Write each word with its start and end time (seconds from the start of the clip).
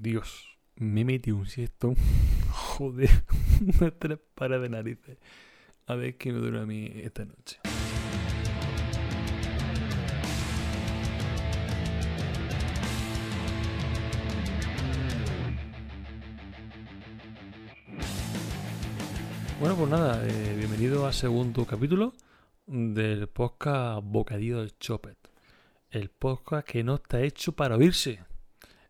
Dios, 0.00 0.58
me 0.76 1.04
metí 1.04 1.30
un 1.30 1.46
siestón. 1.46 1.94
Joder, 2.50 3.10
una 3.80 3.90
tres 3.90 4.18
pares 4.34 4.60
de 4.60 4.68
narices. 4.68 5.18
A 5.86 5.94
ver 5.94 6.16
qué 6.16 6.32
me 6.32 6.38
dura 6.38 6.62
a 6.62 6.66
mí 6.66 6.90
esta 6.96 7.24
noche. 7.24 7.60
Bueno, 19.60 19.76
pues 19.76 19.90
nada, 19.90 20.26
eh, 20.26 20.56
bienvenido 20.56 21.06
al 21.06 21.14
segundo 21.14 21.64
capítulo 21.64 22.12
del 22.66 23.28
podcast 23.28 24.02
Bocadillo 24.04 24.60
del 24.60 24.76
Chopet. 24.78 25.16
El 25.90 26.10
podcast 26.10 26.66
que 26.66 26.82
no 26.82 26.96
está 26.96 27.22
hecho 27.22 27.52
para 27.52 27.76
oírse. 27.76 28.20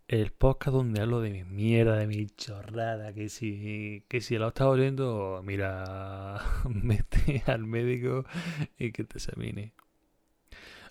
El 0.07 0.33
podcast 0.33 0.77
donde 0.77 1.01
hablo 1.01 1.23
de 1.23 1.31
mi 1.31 1.45
mierda, 1.45 1.97
de 1.97 2.07
mi 2.07 2.27
chorrada, 2.27 3.15
que 3.15 3.31
si, 3.31 4.05
que 4.07 4.21
si 4.21 4.37
lo 4.37 4.49
estás 4.49 4.67
oyendo, 4.67 5.41
mira, 5.43 6.43
mete 6.69 7.43
al 7.47 7.65
médico 7.65 8.27
y 8.79 8.93
que 8.93 9.05
te 9.05 9.17
examine. 9.17 9.73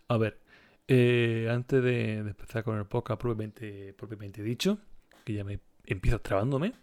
A 0.07 0.17
ver, 0.17 0.39
eh, 0.87 1.47
antes 1.51 1.83
de, 1.83 2.17
empezar 2.17 2.63
con 2.63 2.79
el 2.79 2.85
podcast 2.85 3.21
propiamente, 3.21 3.93
propiamente 3.93 4.41
dicho, 4.41 4.79
que 5.23 5.33
ya 5.33 5.43
me 5.43 5.59
empiezo 5.85 6.19
trabándome, 6.19 6.73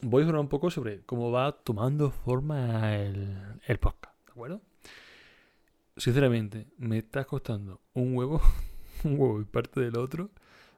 voy 0.00 0.22
a 0.22 0.26
hablar 0.26 0.40
un 0.40 0.48
poco 0.48 0.70
sobre 0.70 1.00
cómo 1.00 1.32
va 1.32 1.50
tomando 1.50 2.12
forma 2.12 2.94
el, 2.94 3.36
el 3.66 3.78
podcast, 3.80 4.14
¿de 4.26 4.32
acuerdo? 4.32 4.62
Sinceramente, 5.96 6.68
me 6.78 6.98
está 6.98 7.24
costando 7.24 7.80
un 7.92 8.16
huevo, 8.16 8.40
un 9.02 9.18
huevo 9.18 9.40
y 9.40 9.44
parte 9.44 9.80
del 9.80 9.98
otro, 9.98 10.30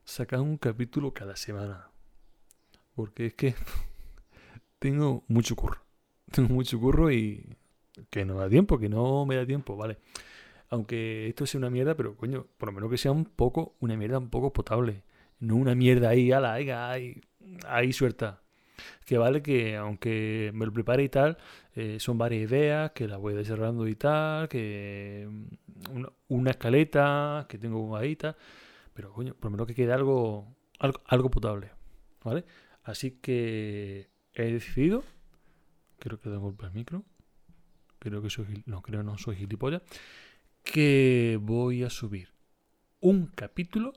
sacar 0.05 0.41
un 0.41 0.57
capítulo 0.57 1.13
cada 1.13 1.37
semana. 1.37 1.91
Porque 2.95 3.27
es 3.27 3.35
que 3.35 3.55
tengo 4.79 5.25
mucho 5.29 5.57
curro. 5.57 5.81
Tengo 6.31 6.55
mucho 6.55 6.79
curro 6.79 7.11
y 7.11 7.57
que 8.09 8.25
no 8.25 8.37
da 8.37 8.48
tiempo, 8.48 8.79
que 8.79 8.89
no 8.89 9.27
me 9.27 9.34
da 9.34 9.45
tiempo, 9.45 9.77
¿vale? 9.77 9.98
Aunque 10.69 11.29
esto 11.29 11.45
sea 11.45 11.59
una 11.59 11.70
mierda, 11.70 11.97
pero 11.97 12.17
coño, 12.17 12.47
por 12.57 12.69
lo 12.69 12.73
menos 12.73 12.89
que 12.89 12.98
sea 12.98 13.11
un 13.11 13.25
poco, 13.25 13.75
una 13.81 13.97
mierda 13.97 14.19
un 14.19 14.31
poco 14.31 14.53
potable. 14.53 15.03
No 15.41 15.57
una 15.57 15.75
mierda 15.75 16.11
ahí, 16.11 16.31
ala, 16.31 16.53
ahí, 16.55 16.70
ahí, 16.70 17.20
ahí 17.67 17.92
suelta 17.92 18.42
que 19.05 19.19
vale 19.19 19.42
que 19.42 19.77
aunque 19.77 20.51
me 20.55 20.67
lo 20.67 20.73
prepare 20.73 21.05
y 21.05 21.09
tal, 21.09 21.39
eh, 21.75 21.98
son 22.01 22.19
varias 22.19 22.51
ideas 22.51 22.92
que 22.92 23.09
las 23.09 23.19
voy 23.19 23.35
desarrollando 23.35 23.87
y 23.89 23.95
tal, 23.97 24.48
que 24.48 25.27
mm, 25.29 25.97
una, 25.97 26.09
una 26.29 26.51
escaleta 26.51 27.47
que 27.48 27.59
tengo 27.59 27.97
ahí 27.97 28.12
y 28.12 28.17
tal, 28.17 28.37
pero 28.94 29.12
coño, 29.12 29.34
por 29.34 29.46
lo 29.46 29.50
menos 29.52 29.66
que 29.66 29.74
quede 29.74 29.92
algo, 29.92 30.56
algo, 30.78 31.30
potable, 31.30 31.72
¿vale? 32.24 32.44
Así 32.83 33.12
que 33.12 34.10
he 34.34 34.52
decidido, 34.52 35.05
creo 35.98 36.19
que 36.19 36.30
tengo 36.30 36.55
el 36.60 36.72
micro, 36.72 37.05
creo 37.98 38.22
que 38.22 38.30
soy, 38.30 38.62
no, 38.66 38.83
creo 38.83 39.02
no 39.02 39.18
soy 39.18 39.36
gilipollas, 39.36 39.83
que 40.62 41.38
voy 41.41 41.83
a 41.84 41.91
subir 41.91 42.33
un 43.00 43.27
capítulo 43.27 43.92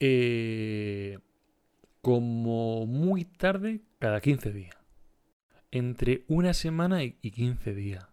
eh, 0.00 1.18
como 2.00 2.86
muy 2.86 3.24
tarde 3.24 3.82
cada 3.98 4.20
15 4.20 4.52
días. 4.52 4.76
Entre 5.70 6.24
una 6.28 6.52
semana 6.52 7.04
y 7.04 7.12
15 7.12 7.74
días. 7.74 8.11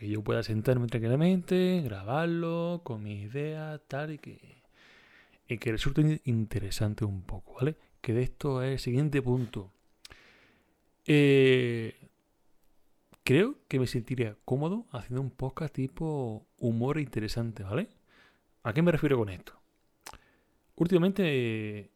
Que 0.00 0.08
yo 0.08 0.24
pueda 0.24 0.42
sentarme 0.42 0.86
tranquilamente, 0.86 1.82
grabarlo 1.84 2.80
con 2.84 3.02
mi 3.02 3.20
idea, 3.20 3.78
tal, 3.86 4.12
y 4.12 4.18
que, 4.18 4.62
y 5.46 5.58
que 5.58 5.72
resulte 5.72 6.22
interesante 6.24 7.04
un 7.04 7.20
poco, 7.20 7.56
¿vale? 7.56 7.76
Que 8.00 8.14
de 8.14 8.22
esto 8.22 8.62
es 8.62 8.72
el 8.72 8.78
siguiente 8.78 9.20
punto. 9.20 9.70
Eh, 11.06 12.08
creo 13.24 13.58
que 13.68 13.78
me 13.78 13.86
sentiría 13.86 14.38
cómodo 14.46 14.86
haciendo 14.90 15.20
un 15.20 15.30
podcast 15.30 15.74
tipo 15.74 16.46
humor 16.58 16.98
interesante, 16.98 17.62
¿vale? 17.62 17.90
¿A 18.62 18.72
qué 18.72 18.80
me 18.80 18.92
refiero 18.92 19.18
con 19.18 19.28
esto? 19.28 19.52
Últimamente 20.76 21.90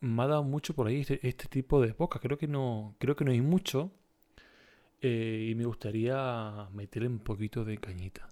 me 0.00 0.22
ha 0.22 0.26
dado 0.26 0.44
mucho 0.44 0.74
por 0.74 0.86
ahí 0.86 1.00
este, 1.02 1.20
este 1.28 1.44
tipo 1.46 1.82
de 1.82 1.92
podcast. 1.92 2.24
Creo 2.24 2.38
que 2.38 2.48
no, 2.48 2.96
creo 2.98 3.16
que 3.16 3.26
no 3.26 3.32
hay 3.32 3.42
mucho. 3.42 3.92
Eh, 5.00 5.48
y 5.50 5.54
me 5.54 5.64
gustaría 5.64 6.68
meterle 6.72 7.08
un 7.08 7.20
poquito 7.20 7.64
de 7.64 7.78
cañita. 7.78 8.28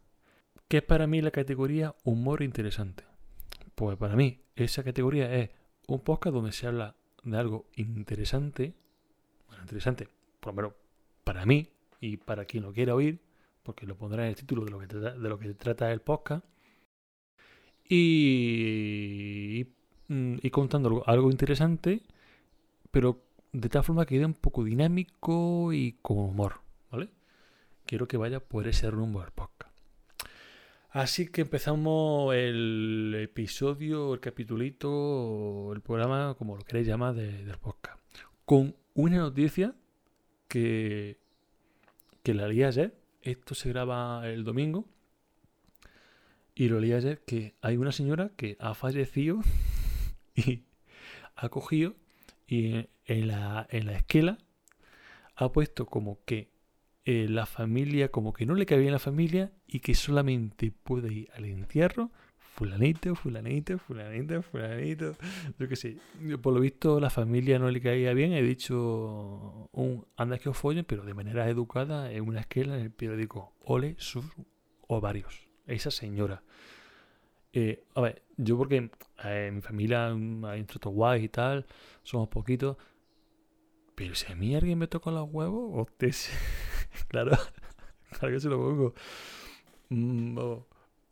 ¿Qué 0.69 0.79
es 0.79 0.83
para 0.83 1.07
mí 1.07 1.23
la 1.23 1.31
categoría 1.31 1.95
humor 2.05 2.43
interesante? 2.43 3.05
Pues 3.75 3.97
para 3.97 4.17
mí 4.17 4.41
esa 4.55 4.83
categoría 4.83 5.35
es 5.35 5.51
un 5.87 6.01
podcast 6.01 6.35
donde 6.35 6.53
se 6.53 6.67
habla 6.67 6.95
de 7.25 7.37
algo 7.39 7.67
interesante. 7.77 8.75
Bueno, 9.47 9.63
interesante, 9.63 10.09
por 10.41 10.53
lo 10.53 10.57
menos 10.57 10.73
para 11.25 11.47
mí 11.47 11.69
y 12.01 12.19
para 12.19 12.45
quien 12.45 12.65
lo 12.65 12.73
quiera 12.73 12.95
oír, 12.95 13.19
porque 13.63 13.87
lo 13.87 13.97
pondrá 13.97 14.25
en 14.25 14.31
el 14.31 14.37
título 14.37 14.65
de 14.65 14.71
lo 14.71 14.79
que 14.79 14.87
trata, 14.87 15.13
de 15.13 15.29
lo 15.29 15.39
que 15.39 15.55
trata 15.55 15.93
el 15.93 16.01
podcast. 16.01 16.45
Y, 17.89 19.67
y 20.09 20.51
contando 20.51 21.03
algo 21.07 21.31
interesante, 21.31 22.03
pero 22.91 23.28
de 23.53 23.69
tal 23.69 23.83
forma 23.85 24.05
que 24.07 24.17
quede 24.17 24.27
un 24.27 24.35
poco 24.35 24.65
dinámico 24.65 25.73
y 25.73 25.93
con 26.03 26.19
humor, 26.19 26.61
¿vale? 26.91 27.09
Quiero 27.87 28.07
que 28.07 28.17
vaya 28.17 28.41
por 28.41 28.67
ese 28.69 28.91
rumbo 28.91 29.21
del 29.23 29.31
podcast. 29.33 29.69
Así 30.91 31.29
que 31.29 31.43
empezamos 31.43 32.35
el 32.35 33.15
episodio, 33.23 34.15
el 34.15 34.21
capitulito, 34.21 35.73
el 35.73 35.81
programa, 35.81 36.35
como 36.39 36.57
lo 36.57 36.63
queréis 36.65 36.87
llamar, 36.87 37.15
de- 37.15 37.45
del 37.45 37.59
podcast. 37.59 37.99
Con 38.45 38.75
una 38.95 39.19
noticia 39.19 39.75
que, 40.49 41.19
que 42.23 42.35
la 42.35 42.49
leí 42.49 42.63
ayer. 42.65 42.99
Esto 43.23 43.55
se 43.55 43.69
graba 43.69 44.27
el 44.29 44.45
domingo. 44.45 44.87
Y 46.55 46.69
lo 46.69 46.81
leí 46.81 46.93
ayer 46.93 47.21
que 47.25 47.55
hay 47.61 47.77
una 47.77 47.93
señora 47.93 48.31
que 48.37 48.57
ha 48.59 48.75
fallecido 48.75 49.41
y 50.35 50.65
ha 51.37 51.49
cogido 51.51 51.95
y 52.49 52.87
en 53.05 53.29
la, 53.29 53.67
en 53.71 53.87
la 53.87 53.93
esquela 53.93 54.39
ha 55.37 55.53
puesto 55.53 55.87
como 55.87 56.19
que 56.25 56.49
eh, 57.05 57.27
la 57.29 57.47
familia, 57.47 58.11
como 58.11 58.33
que 58.33 58.47
no 58.47 58.55
le 58.55 58.67
cabía 58.67 58.87
en 58.87 58.93
la 58.93 58.99
familia 58.99 59.53
y 59.67 59.81
que 59.81 59.95
solamente 59.95 60.73
puede 60.73 61.13
ir 61.13 61.31
al 61.35 61.45
entierro 61.45 62.11
fulanito, 62.59 63.15
fulanito, 63.15 63.79
fulanito, 63.79 64.43
fulanito. 64.43 65.17
Yo 65.61 65.69
qué 65.69 65.77
sé. 65.77 65.97
Por 66.43 66.53
lo 66.53 66.61
visto 66.61 66.99
la 66.99 67.09
familia 67.09 67.57
no 67.61 67.71
le 67.71 67.81
caía 67.81 68.13
bien. 68.15 68.33
He 68.33 68.43
dicho 68.43 69.69
un 69.73 70.05
anda 70.17 70.39
que 70.39 70.49
os 70.49 70.57
follen, 70.57 70.85
pero 70.85 71.05
de 71.05 71.15
manera 71.15 71.49
educada 71.49 72.11
en 72.11 72.27
una 72.27 72.41
esquela 72.41 72.75
en 72.75 72.83
el 72.83 72.91
periódico. 72.91 73.55
Ole 73.61 73.95
sus 73.99 74.25
ovarios. 74.89 75.47
Esa 75.67 75.93
señora. 75.93 76.43
A 77.95 78.01
ver, 78.01 78.23
yo 78.37 78.57
porque 78.57 78.91
en 79.25 79.55
mi 79.55 79.61
familia 79.61 80.07
hay 80.09 80.13
un 80.61 80.67
trato 80.67 80.91
guay 80.91 81.25
y 81.25 81.29
tal, 81.29 81.67
somos 82.03 82.29
poquitos. 82.29 82.77
Pero 83.95 84.15
si 84.15 84.31
a 84.33 84.37
mí 84.37 84.55
alguien 84.55 84.79
me 84.79 84.87
toca 84.87 85.11
los 85.11 85.29
huevos, 85.31 85.71
hostia, 85.75 86.11
claro, 87.09 87.33
claro 88.19 88.35
que 88.35 88.41
se 88.41 88.49
lo 88.49 88.59
pongo. 88.59 88.95
Mm, 89.91 90.39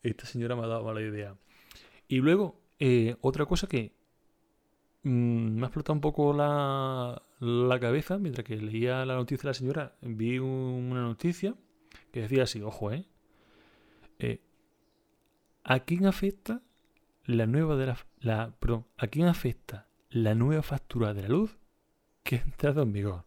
esta 0.02 0.26
señora 0.26 0.56
me 0.56 0.64
ha 0.64 0.68
dado 0.68 0.84
mala 0.84 1.00
idea. 1.02 1.36
Y 2.08 2.18
luego, 2.18 2.60
eh, 2.80 3.16
otra 3.22 3.46
cosa 3.46 3.66
que 3.68 3.94
mm, 5.02 5.56
me 5.58 5.62
ha 5.62 5.66
explotado 5.66 5.94
un 5.94 6.00
poco 6.00 6.32
la, 6.32 7.22
la 7.40 7.80
cabeza 7.80 8.18
mientras 8.18 8.44
que 8.46 8.56
leía 8.56 9.04
la 9.06 9.14
noticia 9.14 9.42
de 9.44 9.48
la 9.50 9.54
señora. 9.54 9.96
Vi 10.02 10.38
un- 10.38 10.88
una 10.92 11.02
noticia 11.02 11.54
que 12.12 12.22
decía 12.22 12.44
así, 12.44 12.62
ojo, 12.62 12.92
¿eh? 12.92 13.06
Eh, 14.18 14.40
¿A 15.74 15.80
quién 15.80 16.06
afecta 16.06 16.62
la 17.26 17.46
nueva 17.46 17.76
de 17.76 17.86
la, 17.86 17.98
la 18.20 18.52
perdón, 18.60 18.86
a 18.96 19.08
quién 19.08 19.26
afecta 19.28 19.86
la 20.10 20.34
nueva 20.34 20.62
factura 20.62 21.14
de 21.14 21.22
la 21.22 21.28
luz 21.28 21.58
que 22.24 22.36
ha 22.40 22.42
entrado 22.42 22.82
en 22.82 22.92
vigor? 22.92 23.24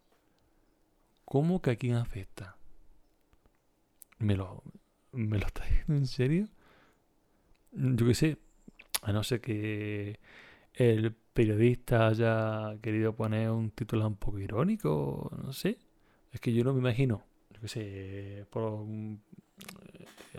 ¿Cómo 1.24 1.62
que 1.62 1.72
a 1.72 1.78
quién 1.78 1.96
afecta? 1.96 2.58
¿Me 4.20 4.36
lo, 4.36 4.64
me 5.14 5.40
lo 5.40 5.48
está 5.48 5.64
diciendo 5.66 5.96
en 5.96 6.08
serio? 6.08 6.48
Yo 7.72 8.06
qué 8.08 8.14
sé, 8.16 8.38
a 9.04 9.14
no 9.14 9.24
ser 9.24 9.42
que 9.42 10.20
el 10.74 11.14
periodista 11.34 12.08
haya 12.10 12.78
querido 12.82 13.16
poner 13.16 13.52
un 13.52 13.72
título 13.72 14.08
un 14.08 14.18
poco 14.18 14.40
irónico, 14.40 15.32
no 15.44 15.54
sé. 15.54 15.80
Es 16.34 16.42
que 16.42 16.54
yo 16.54 16.64
no 16.64 16.74
me 16.74 16.80
imagino, 16.82 17.24
yo 17.54 17.62
qué 17.62 17.68
sé, 17.70 18.48
un- 18.56 19.22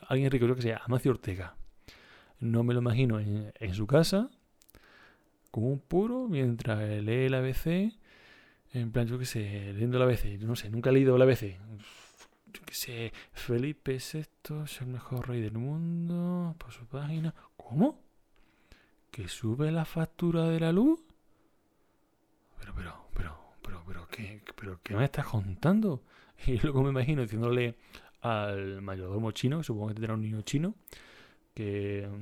alguien 0.09 0.31
rico, 0.31 0.47
yo 0.47 0.55
que 0.57 0.63
sé, 0.63 0.75
Amancio 0.75 1.11
Ortega. 1.13 1.57
No 2.41 2.65
me 2.65 2.75
lo 2.75 2.81
imagino 2.81 3.21
en, 3.21 3.53
en 3.59 3.75
su 3.75 3.87
casa, 3.87 4.31
con 5.51 5.65
un 5.65 5.79
puro, 5.79 6.27
mientras 6.29 6.81
lee 7.03 7.27
el 7.27 7.35
ABC, 7.35 7.93
en 8.73 8.93
plan, 8.93 9.07
yo 9.07 9.19
qué 9.19 9.27
sé, 9.27 9.73
leyendo 9.73 9.97
el 9.97 10.03
ABC, 10.05 10.41
no 10.41 10.57
sé, 10.57 10.71
nunca 10.71 10.91
he 10.91 10.93
leído 10.93 11.17
el 11.17 11.23
ABC. 11.23 11.59
Yo 12.53 12.63
qué 12.67 12.75
sé, 12.75 13.13
Felipe 13.33 13.99
VI 13.99 14.63
es 14.65 14.81
el 14.81 14.89
mejor 14.89 15.29
rey 15.29 15.41
del 15.41 15.59
mundo, 15.59 16.57
por 16.59 16.73
su 16.73 16.87
página. 16.87 17.35
¿Cómo? 17.57 18.11
que 19.11 19.29
sube 19.29 19.71
la 19.71 19.85
factura 19.85 20.49
de 20.49 20.61
la 20.61 20.73
luz. 20.73 21.01
Pero, 22.59 22.75
pero, 22.75 23.05
pero, 23.15 23.39
pero, 23.63 23.83
pero, 23.87 24.09
¿qué, 24.09 24.43
pero, 24.57 24.81
¿qué 24.83 24.95
me 24.95 25.05
estás 25.05 25.27
contando? 25.27 26.03
Y 26.47 26.57
luego 26.59 26.83
me 26.83 26.89
imagino 26.89 27.21
diciéndole 27.21 27.77
al 28.23 28.81
mayordomo 28.81 29.31
chino, 29.33 29.63
supongo 29.63 29.89
que 29.89 29.95
tendrá 29.95 30.15
un 30.15 30.23
niño 30.23 30.41
chino, 30.41 30.75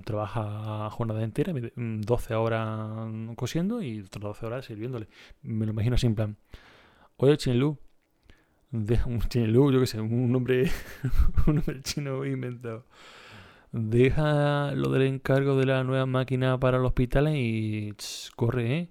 trabaja 0.04 0.90
jornada 0.90 1.22
entera, 1.22 1.52
12 1.76 2.34
horas 2.34 3.08
cosiendo 3.36 3.82
y 3.82 4.00
otras 4.00 4.22
12 4.22 4.46
horas 4.46 4.64
sirviéndole. 4.64 5.08
Me 5.42 5.66
lo 5.66 5.72
imagino 5.72 5.94
así 5.94 6.06
en 6.06 6.14
plan, 6.14 6.36
oye 7.16 7.36
Chinlu, 7.36 7.78
deja 8.70 9.06
un 9.08 9.20
Chinlu, 9.20 9.72
yo 9.72 9.80
que 9.80 9.86
sé, 9.86 10.00
un 10.00 10.32
nombre, 10.32 10.70
un 11.46 11.56
nombre 11.56 11.82
chino 11.82 12.24
inventado. 12.24 12.86
Deja 13.70 14.72
lo 14.72 14.90
del 14.90 15.02
encargo 15.02 15.56
de 15.56 15.66
la 15.66 15.84
nueva 15.84 16.06
máquina 16.06 16.58
para 16.58 16.78
los 16.78 16.88
hospitales 16.88 17.34
y 17.36 17.94
corre, 18.34 18.78
¿eh? 18.78 18.90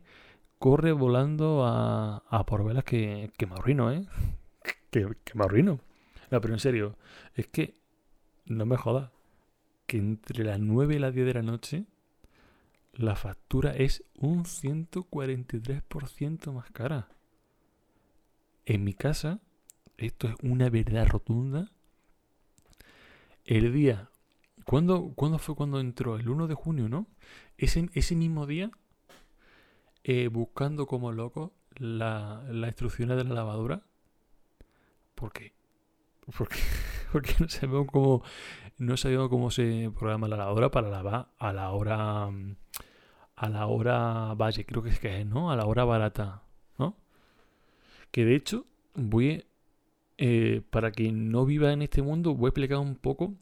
Corre 0.59 0.91
volando 0.91 1.65
a, 1.65 2.23
a 2.29 2.45
por 2.45 2.63
velas 2.63 2.83
que, 2.83 3.31
que 3.37 3.47
me 3.47 3.55
arruino, 3.55 3.91
¿eh? 3.91 4.05
Que, 4.91 5.05
que 5.25 5.37
me 5.37 5.43
arruino. 5.43 5.79
No, 6.31 6.41
pero 6.41 6.53
en 6.53 6.59
serio, 6.59 6.95
es 7.35 7.47
que 7.47 7.75
no 8.45 8.65
me 8.65 8.77
jodas 8.77 9.11
que 9.87 9.97
entre 9.97 10.43
las 10.43 10.59
9 10.59 10.95
y 10.95 10.99
las 10.99 11.13
10 11.13 11.25
de 11.25 11.33
la 11.33 11.41
noche 11.41 11.85
la 12.93 13.15
factura 13.15 13.71
es 13.71 14.03
un 14.15 14.45
143% 14.45 16.51
más 16.51 16.69
cara. 16.71 17.09
En 18.65 18.83
mi 18.83 18.93
casa, 18.93 19.39
esto 19.97 20.27
es 20.27 20.35
una 20.43 20.69
verdad 20.69 21.07
rotunda. 21.07 21.71
El 23.45 23.71
día 23.71 24.09
¿Cuándo, 24.67 25.13
fue 25.39 25.55
cuando 25.55 25.79
entró? 25.79 26.17
El 26.17 26.27
1 26.27 26.47
de 26.47 26.53
junio, 26.53 26.89
¿no? 26.89 27.07
Ese, 27.57 27.89
ese 27.93 28.17
mismo 28.17 28.45
día, 28.45 28.69
eh, 30.03 30.27
buscando 30.27 30.87
como 30.87 31.13
loco 31.13 31.53
las 31.77 32.43
instrucciones 32.49 33.15
de 33.15 33.23
la 33.23 33.33
lavadora. 33.33 33.83
¿Por 35.15 35.31
qué? 35.31 35.53
Porque, 36.37 36.59
porque 37.13 37.33
no 37.39 37.47
sabemos 37.47 37.87
cómo 37.89 38.23
no 38.77 38.97
sabíamos 38.97 39.29
cómo 39.29 39.51
se 39.51 39.91
programa 39.97 40.27
la 40.27 40.37
lavadora 40.37 40.71
para 40.71 40.89
lavar 40.89 41.27
a 41.37 41.53
la 41.53 41.71
hora 41.71 42.29
a 43.35 43.49
la 43.49 43.67
hora 43.67 44.33
valle, 44.33 44.65
creo 44.65 44.81
que 44.81 44.89
es 44.89 44.99
que 44.99 45.21
es, 45.21 45.25
¿no? 45.25 45.51
A 45.51 45.55
la 45.55 45.65
hora 45.65 45.85
barata, 45.85 46.43
¿no? 46.79 46.95
Que 48.11 48.25
de 48.25 48.35
hecho 48.35 48.65
voy 48.95 49.45
eh, 50.17 50.61
para 50.71 50.91
quien 50.91 51.29
no 51.31 51.45
viva 51.45 51.71
en 51.71 51.83
este 51.83 52.01
mundo 52.01 52.33
voy 52.33 52.47
a 52.47 52.49
explicar 52.49 52.79
un 52.79 52.95
poco 52.95 53.35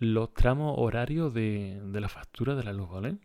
los 0.00 0.32
tramos 0.34 0.74
horarios 0.78 1.32
de, 1.34 1.80
la 1.92 2.08
factura 2.08 2.54
de 2.54 2.64
la 2.64 2.72
luz, 2.72 2.90
¿vale? 2.90 3.18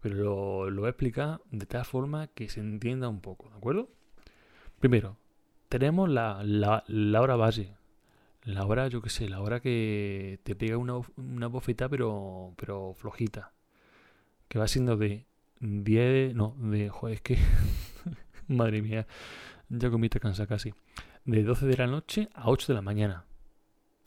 Pero 0.00 0.70
lo, 0.70 0.80
voy 0.80 0.86
a 0.86 0.90
explicar 0.90 1.40
de 1.50 1.66
tal 1.66 1.84
forma 1.84 2.28
que 2.28 2.48
se 2.48 2.60
entienda 2.60 3.08
un 3.08 3.20
poco, 3.20 3.50
¿de 3.50 3.56
acuerdo? 3.56 3.90
Primero, 4.78 5.16
tenemos 5.68 6.08
la, 6.08 6.42
la, 6.42 7.20
hora 7.20 7.36
base. 7.36 7.74
La 8.42 8.64
hora, 8.64 8.88
yo 8.88 9.02
qué 9.02 9.10
sé, 9.10 9.28
la 9.28 9.40
hora 9.40 9.60
que 9.60 10.40
te 10.42 10.54
pega 10.54 10.76
una, 10.78 10.94
una 11.16 11.46
bofeta 11.46 11.88
pero, 11.88 12.54
pero 12.56 12.94
flojita. 12.94 13.52
Que 14.48 14.58
va 14.58 14.66
siendo 14.66 14.96
de 14.96 15.26
10, 15.60 16.34
no, 16.34 16.56
de, 16.58 16.88
joder, 16.88 17.16
es 17.16 17.20
que, 17.20 17.38
madre 18.48 18.82
mía, 18.82 19.06
ya 19.68 19.90
comiste 19.90 20.20
cansa 20.20 20.46
casi. 20.46 20.74
De 21.24 21.42
12 21.42 21.66
de 21.66 21.76
la 21.76 21.86
noche 21.86 22.28
a 22.34 22.48
8 22.50 22.68
de 22.68 22.74
la 22.74 22.82
mañana 22.82 23.24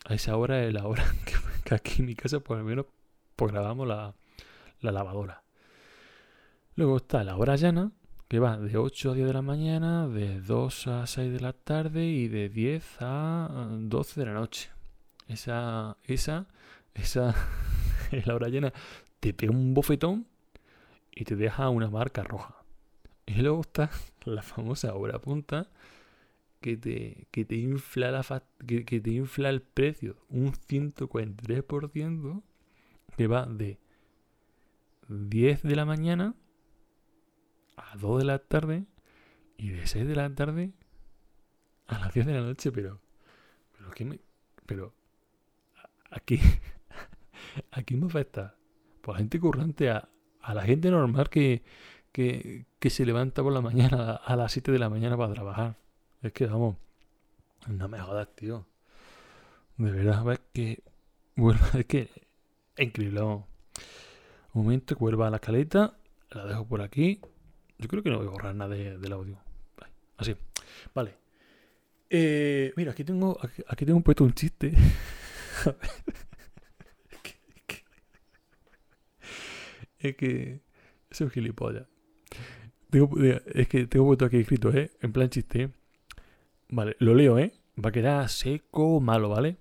a 0.06 0.14
esa 0.14 0.36
hora 0.38 0.64
es 0.64 0.74
la 0.74 0.88
hora 0.88 1.06
que, 1.64 1.76
aquí 1.76 2.02
en 2.02 2.08
mi 2.08 2.16
casa 2.16 2.40
por 2.40 2.58
lo 2.58 2.64
menos 2.64 2.86
pues 3.36 3.52
grabamos 3.52 3.88
la, 3.88 4.14
lavadora. 4.82 5.44
Luego 6.76 6.98
está 6.98 7.24
la 7.24 7.38
hora 7.38 7.56
llana, 7.56 7.92
que 8.34 8.40
va 8.40 8.58
de 8.58 8.78
8 8.80 9.12
a 9.12 9.14
10 9.14 9.28
de 9.28 9.34
la 9.34 9.44
mañana, 9.44 10.08
de 10.08 10.42
2 10.42 10.88
a 10.88 11.06
6 11.06 11.34
de 11.34 11.40
la 11.40 11.54
tarde 11.54 12.08
y 12.08 12.28
de 12.28 12.50
10 12.50 12.98
a 13.02 13.68
12 13.80 14.20
de 14.20 14.26
la 14.26 14.34
noche. 14.34 14.72
Esa, 15.28 15.98
esa, 16.04 16.48
esa 16.96 17.36
es 18.12 18.26
la 18.26 18.34
hora 18.34 18.50
llena. 18.50 18.74
Te 19.20 19.36
pega 19.36 19.52
un 19.52 19.76
bofetón 19.76 20.26
y 21.12 21.26
te 21.26 21.36
deja 21.36 21.70
una 21.70 21.92
marca 21.92 22.24
roja. 22.24 22.56
Y 23.28 23.36
luego 23.36 23.62
está 23.62 23.92
la 24.26 24.42
famosa 24.42 24.96
hora 24.96 25.20
punta, 25.20 25.70
que 26.60 26.76
te, 26.76 27.28
que 27.30 27.46
te, 27.46 27.58
infla, 27.58 28.10
la 28.10 28.24
que, 28.66 28.84
te 28.84 29.12
infla 29.12 29.50
el 29.50 29.62
precio 29.62 30.18
un 30.30 30.54
143%, 30.54 32.42
que 33.16 33.28
va 33.28 33.46
de 33.46 33.78
10 35.08 35.62
de 35.62 35.76
la 35.76 35.86
mañana 35.86 36.34
a 37.75 37.98
2 37.98 38.20
de 38.20 38.25
la 38.25 38.40
tarde 38.40 38.86
y 39.58 39.70
de 39.70 39.88
6 39.88 40.08
de 40.08 40.16
la 40.16 40.34
tarde 40.34 40.74
a 41.88 42.00
las 42.00 42.14
10 42.14 42.25
de 42.25 42.34
la 42.34 42.42
noche, 42.42 42.72
pero 42.72 43.00
pero 43.78 44.10
me 44.10 44.20
pero 44.66 44.94
aquí 46.12 46.40
aquí 47.72 47.96
me 47.96 48.08
afecta 48.08 48.56
por 49.02 49.16
la 49.16 49.20
gente 49.20 49.40
currante 49.40 49.90
a, 49.90 50.10
a 50.42 50.54
la 50.54 50.64
gente 50.64 50.92
normal 50.92 51.30
que, 51.30 51.64
que, 52.12 52.66
que 52.80 52.90
se 52.90 53.06
levanta 53.06 53.44
por 53.44 53.52
la 53.52 53.62
mañana 53.62 54.14
a 54.14 54.36
las 54.36 54.52
7 54.54 54.72
de 54.72 54.80
la 54.80 54.90
mañana 54.90 55.18
para 55.18 55.34
trabajar. 55.34 55.75
Es 56.22 56.31
que, 56.31 56.46
vamos, 56.46 56.78
no 57.68 57.90
me 57.90 58.00
jodas, 58.00 58.30
tío. 58.36 58.66
De 59.78 59.92
verdad, 59.92 60.31
es 60.31 60.42
que, 60.54 60.84
bueno, 61.36 61.60
es 61.74 61.86
que 61.86 62.10
es 62.78 62.86
increíble. 62.88 63.22
Un 63.22 63.44
momento, 64.54 64.96
vuelva 64.96 65.28
a 65.28 65.30
la 65.31 65.38
escaleta, 65.38 65.98
la 66.31 66.46
dejo 66.46 66.66
por 66.66 66.81
aquí. 66.81 67.20
Yo 67.78 67.88
creo 67.88 68.04
que 68.04 68.10
no 68.10 68.18
voy 68.18 68.28
a 68.28 68.31
borrar 68.31 68.56
nada 68.56 68.75
del 68.75 69.14
audio. 69.14 69.38
Así, 70.18 70.36
vale. 70.94 71.16
Eh, 72.10 72.74
mira, 72.75 72.92
aquí 72.92 73.04
tengo, 73.04 73.38
aquí, 73.68 73.86
tengo 73.86 74.02
puesto 74.02 74.24
un 74.24 74.34
chiste. 74.34 74.74
es 80.00 80.16
que 80.16 80.62
es 81.10 81.22
un 81.22 81.30
gilipollas. 81.30 81.88
es 83.54 83.68
que 83.68 83.88
tengo 83.88 84.06
puesto 84.06 84.25
aquí 84.25 84.38
escrito, 84.38 84.72
¿eh? 84.72 84.92
En 85.02 85.12
plan 85.12 85.30
chiste. 85.30 85.72
Vale, 86.70 86.96
lo 87.00 87.16
leo, 87.16 87.40
¿eh? 87.40 87.54
Va 87.84 87.90
a 87.90 87.92
quedar 87.92 88.30
seco, 88.30 89.00
malo, 89.00 89.30
¿vale? 89.30 89.58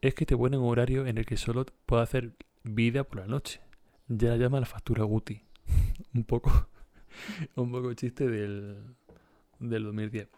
Es 0.00 0.14
que 0.14 0.26
te 0.26 0.36
ponen 0.36 0.60
un 0.60 0.70
horario 0.70 1.06
en 1.06 1.18
el 1.18 1.26
que 1.26 1.36
solo 1.36 1.66
puedo 1.86 2.02
hacer 2.02 2.34
vida 2.62 3.04
por 3.04 3.18
la 3.18 3.26
noche. 3.26 3.60
Ya 4.08 4.30
la 4.30 4.36
llama 4.36 4.60
la 4.60 4.66
factura 4.66 5.04
Guti. 5.04 5.42
un 6.14 6.24
poco, 6.24 6.68
un 7.56 7.70
poco 7.70 7.92
chiste 7.94 8.28
del, 8.28 8.76
del 9.58 9.84
2010. 9.84 10.28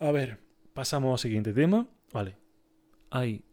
A 0.00 0.10
ver, 0.12 0.38
pasamos 0.72 1.12
al 1.12 1.18
siguiente 1.18 1.52
tema. 1.52 1.86
Vale. 2.12 2.36
Hay, 3.10 3.44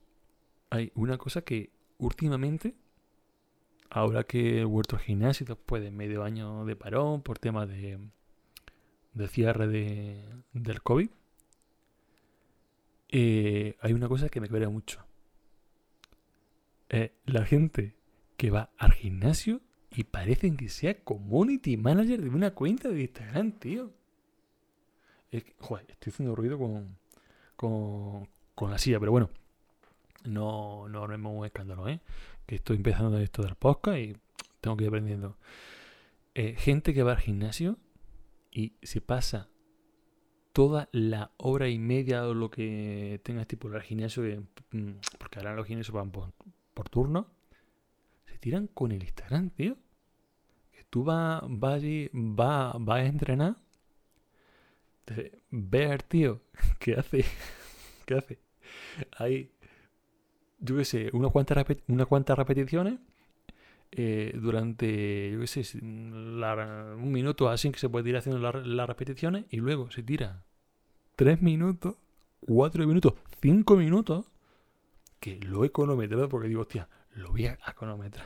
hay 0.70 0.92
una 0.96 1.18
cosa 1.18 1.42
que 1.42 1.72
últimamente, 1.98 2.76
ahora 3.90 4.24
que 4.24 4.62
he 4.62 4.64
vuelto 4.64 4.96
al 4.96 5.02
gimnasio 5.02 5.46
después 5.46 5.82
de 5.82 5.92
medio 5.92 6.24
año 6.24 6.66
de 6.66 6.76
parón 6.76 7.22
por 7.22 7.40
temas 7.40 7.68
de, 7.68 8.00
de 9.14 9.28
cierre 9.28 9.68
de, 9.68 10.24
del 10.54 10.82
COVID, 10.82 11.10
eh, 13.10 13.78
hay 13.80 13.94
una 13.94 14.08
cosa 14.08 14.30
que 14.30 14.42
me 14.42 14.48
cabrea 14.48 14.70
mucho. 14.70 15.06
Eh, 16.90 17.14
la 17.26 17.46
gente 17.46 17.96
que 18.38 18.50
va 18.52 18.72
al 18.78 18.94
gimnasio 18.94 19.62
y 19.98 20.04
parecen 20.04 20.58
que 20.58 20.70
sea 20.70 21.04
community 21.04 21.76
manager 21.76 22.22
de 22.22 22.30
una 22.30 22.52
cuenta 22.52 22.88
de 22.88 23.02
Instagram, 23.02 23.54
tío. 23.54 23.92
joder, 25.58 25.88
estoy 25.90 26.12
haciendo 26.12 26.36
ruido 26.36 26.60
con, 26.60 27.00
con, 27.56 28.30
con 28.54 28.70
la 28.70 28.78
silla, 28.78 29.00
pero 29.00 29.12
bueno, 29.12 29.32
no, 30.24 30.88
no 30.88 31.04
haremos 31.04 31.34
un 31.36 31.46
escándalo, 31.48 31.90
¿eh? 31.90 32.00
Que 32.46 32.58
estoy 32.58 32.78
empezando 32.78 33.18
esto 33.18 33.42
del 33.42 33.56
podcast 33.56 33.98
y 33.98 34.16
tengo 34.62 34.78
que 34.78 34.84
ir 34.84 34.90
aprendiendo. 34.90 35.36
Eh, 36.36 36.54
gente 36.56 36.94
que 36.94 37.02
va 37.02 37.14
al 37.14 37.20
gimnasio 37.20 37.80
y 38.52 38.74
se 38.84 39.02
pasa 39.02 39.50
toda 40.54 40.90
la 40.92 41.32
hora 41.38 41.70
y 41.70 41.80
media 41.80 42.28
o 42.28 42.36
lo 42.36 42.52
que 42.52 43.20
tenga 43.24 43.46
tipo 43.46 43.68
el 43.68 43.82
gimnasio, 43.82 44.22
mm, 44.72 44.92
porque 45.18 45.40
ahora 45.40 45.56
los 45.56 45.66
gimnasios 45.66 45.96
van 45.96 46.12
por, 46.12 46.90
turno, 46.92 47.32
se 48.26 48.38
tiran 48.38 48.68
con 48.68 48.92
el 48.92 49.02
Instagram, 49.02 49.50
tío. 49.50 49.76
Que 50.88 50.92
tú 50.92 51.04
vas 51.04 51.44
va 51.44 51.74
allí, 51.74 52.10
vas 52.14 52.76
va 52.76 52.96
a 52.96 53.06
entrenar, 53.06 53.56
te, 55.06 55.42
ver, 55.52 56.04
tío, 56.04 56.42
¿qué 56.80 56.96
hace? 56.96 57.26
¿Qué 58.06 58.16
hace? 58.16 58.40
Hay, 59.18 59.52
yo 60.60 60.78
qué 60.78 60.86
sé, 60.86 61.10
unas 61.14 61.32
cuantas, 61.32 61.66
unas 61.88 62.08
cuantas 62.08 62.38
repeticiones 62.38 63.00
eh, 63.92 64.34
durante, 64.36 65.32
yo 65.32 65.40
qué 65.40 65.48
sé, 65.48 65.78
un 65.82 67.12
minuto 67.12 67.50
así 67.50 67.72
que 67.72 67.80
se 67.80 67.90
puede 67.90 68.10
ir 68.10 68.18
haciendo 68.18 68.40
las 68.52 68.88
repeticiones 68.88 69.46
y 69.50 69.58
luego 69.58 69.92
se 69.92 70.04
tira 70.04 70.44
tres 71.16 71.42
minutos, 71.42 71.96
cuatro 72.40 72.86
minutos, 72.88 73.14
cinco 73.42 73.76
minutos, 73.76 74.26
que 75.20 75.40
lo 75.40 75.64
he 75.64 75.72
cronometrado 75.72 76.30
porque 76.30 76.48
digo, 76.48 76.62
hostia, 76.62 76.90
lo 77.18 77.32
voy 77.32 77.48
a 77.48 77.58
cronometrar. 77.76 78.26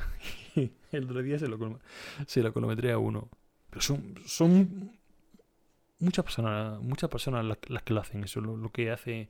el 0.91 1.03
otro 1.03 1.21
día 1.21 1.39
se 1.39 1.47
lo, 1.47 1.79
se 2.27 2.43
lo 2.43 2.53
cronometré 2.53 2.91
a 2.91 2.97
uno. 2.97 3.29
Pero 3.69 3.81
son, 3.81 4.15
son 4.25 4.91
muchas 5.99 6.25
personas, 6.25 6.81
muchas 6.81 7.09
personas 7.09 7.45
las, 7.45 7.83
que 7.83 7.93
lo 7.93 8.01
hacen 8.01 8.23
eso, 8.23 8.41
lo, 8.41 8.69
que 8.71 8.91
hace, 8.91 9.29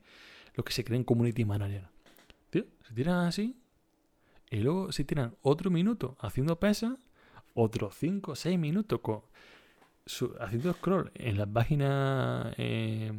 lo 0.54 0.64
que 0.64 0.72
se 0.72 0.84
creen 0.84 1.04
community 1.04 1.44
manager. 1.44 1.88
Tío, 2.50 2.64
se 2.86 2.94
tiran 2.94 3.26
así 3.26 3.56
y 4.50 4.58
luego 4.58 4.90
se 4.90 5.04
tiran 5.04 5.36
otro 5.42 5.70
minuto 5.70 6.16
haciendo 6.20 6.58
pesas, 6.58 6.94
otros 7.54 7.94
5 7.96 8.32
o 8.32 8.34
6 8.34 8.58
minutos 8.58 9.00
con, 9.00 9.22
haciendo 10.40 10.72
scroll 10.72 11.12
en 11.14 11.38
las 11.38 11.48
páginas, 11.48 12.52
eh, 12.58 13.12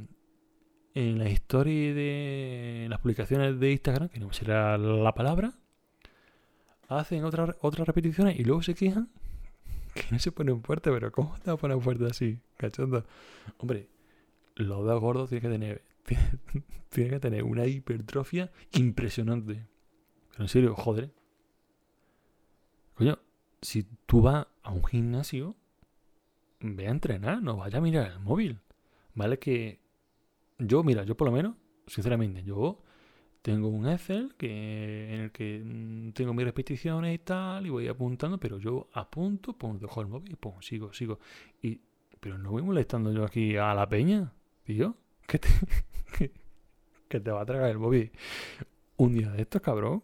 en 0.96 1.18
la 1.18 1.30
historia 1.30 1.94
de 1.94 2.88
las 2.90 3.00
publicaciones 3.00 3.60
de 3.60 3.72
Instagram, 3.72 4.10
que 4.10 4.20
no 4.20 4.28
me 4.28 4.34
será 4.34 4.78
la 4.78 5.14
palabra, 5.14 5.54
hacen 7.00 7.24
otras 7.24 7.56
otras 7.62 7.88
repeticiones 7.88 8.40
y 8.40 8.44
luego 8.44 8.62
se 8.62 8.76
quejan 8.76 9.10
que 9.94 10.06
no 10.12 10.20
se 10.20 10.32
ponen 10.32 10.62
fuerte, 10.64 10.92
pero 10.92 11.12
¿cómo 11.12 11.36
te 11.36 11.50
vas 11.50 11.58
a 11.58 11.62
poner 11.62 11.80
fuerte 11.80 12.06
así, 12.06 12.40
cachondo? 12.58 13.06
Hombre, 13.58 13.90
los 14.56 14.86
dos 14.86 15.02
gordos 15.02 15.30
tienen 15.30 15.52
que 15.52 15.58
tener, 15.58 15.84
tienen 16.90 17.14
que 17.14 17.20
tener 17.20 17.44
una 17.44 17.66
hipertrofia 17.66 18.52
impresionante. 18.74 19.66
Pero 20.32 20.44
en 20.44 20.50
serio, 20.50 20.76
joder. 20.76 21.12
Coño, 22.96 23.20
si 23.62 23.84
tú 24.06 24.22
vas 24.22 24.48
a 24.62 24.72
un 24.72 24.84
gimnasio, 24.84 25.56
ve 26.60 26.88
a 26.88 26.92
entrenar, 26.92 27.42
no 27.42 27.58
vaya 27.58 27.80
a 27.80 27.82
mirar 27.82 28.12
el 28.12 28.20
móvil. 28.20 28.60
Vale 29.16 29.40
que 29.40 29.80
yo, 30.60 30.84
mira, 30.84 31.04
yo 31.04 31.16
por 31.16 31.28
lo 31.28 31.32
menos, 31.32 31.56
sinceramente, 31.88 32.44
yo 32.44 32.84
tengo 33.44 33.68
un 33.68 33.88
Excel 33.90 34.34
que, 34.38 35.14
en 35.14 35.20
el 35.20 35.32
que 35.32 35.62
mm, 35.64 36.14
tengo 36.14 36.34
mis 36.34 36.46
repeticiones 36.46 37.14
y 37.14 37.20
tal, 37.20 37.68
y 37.68 37.70
voy 37.70 37.90
apuntando, 37.90 38.40
pero 38.40 38.58
yo 38.58 38.88
apunto, 38.94 39.52
pongo 39.58 39.80
dejo 39.80 40.00
el 40.00 40.08
móvil 40.08 40.38
pongo, 40.38 40.62
sigo, 40.62 40.94
sigo. 40.94 41.20
Y, 41.62 41.82
pero 42.22 42.38
no 42.38 42.52
voy 42.52 42.64
molestando 42.64 43.12
yo 43.12 43.26
aquí 43.26 43.58
a 43.58 43.74
la 43.74 43.88
peña, 43.88 44.34
tío. 44.64 44.96
Que 47.10 47.20
te, 47.20 47.20
te 47.20 47.32
va 47.32 47.42
a 47.42 47.46
tragar 47.46 47.70
el 47.70 47.78
móvil 47.78 48.12
un 48.98 49.14
día 49.14 49.30
de 49.30 49.42
estos, 49.42 49.62
cabrón. 49.62 50.04